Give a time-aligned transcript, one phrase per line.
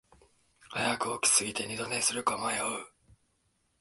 [0.71, 2.91] 早く起きすぎて二度寝するか迷う